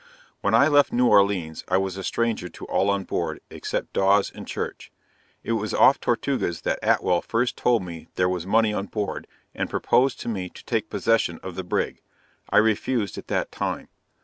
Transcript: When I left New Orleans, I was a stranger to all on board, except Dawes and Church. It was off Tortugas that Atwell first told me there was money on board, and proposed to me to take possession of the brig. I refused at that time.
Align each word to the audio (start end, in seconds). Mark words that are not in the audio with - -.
When 0.41 0.55
I 0.55 0.67
left 0.67 0.91
New 0.91 1.05
Orleans, 1.07 1.63
I 1.67 1.77
was 1.77 1.95
a 1.95 2.03
stranger 2.03 2.49
to 2.49 2.65
all 2.65 2.89
on 2.89 3.03
board, 3.03 3.39
except 3.51 3.93
Dawes 3.93 4.31
and 4.33 4.47
Church. 4.47 4.91
It 5.43 5.51
was 5.51 5.75
off 5.75 5.99
Tortugas 5.99 6.61
that 6.61 6.79
Atwell 6.81 7.21
first 7.21 7.55
told 7.55 7.83
me 7.83 8.07
there 8.15 8.27
was 8.27 8.47
money 8.47 8.73
on 8.73 8.87
board, 8.87 9.27
and 9.53 9.69
proposed 9.69 10.19
to 10.21 10.27
me 10.27 10.49
to 10.49 10.65
take 10.65 10.89
possession 10.89 11.39
of 11.43 11.53
the 11.53 11.63
brig. 11.63 12.01
I 12.49 12.57
refused 12.57 13.19
at 13.19 13.27
that 13.27 13.51
time. 13.51 13.89